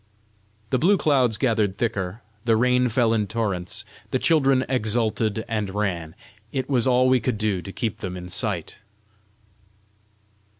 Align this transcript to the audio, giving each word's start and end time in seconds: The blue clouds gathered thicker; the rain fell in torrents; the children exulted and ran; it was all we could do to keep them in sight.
The 0.71 0.79
blue 0.79 0.97
clouds 0.97 1.37
gathered 1.37 1.77
thicker; 1.77 2.23
the 2.45 2.55
rain 2.57 2.89
fell 2.89 3.13
in 3.13 3.27
torrents; 3.27 3.85
the 4.09 4.17
children 4.17 4.65
exulted 4.67 5.45
and 5.47 5.75
ran; 5.75 6.15
it 6.51 6.67
was 6.67 6.87
all 6.87 7.07
we 7.07 7.19
could 7.19 7.37
do 7.37 7.61
to 7.61 7.71
keep 7.71 7.99
them 7.99 8.17
in 8.17 8.27
sight. 8.27 8.79